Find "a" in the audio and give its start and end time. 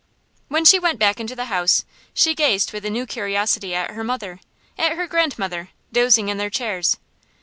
2.85-2.89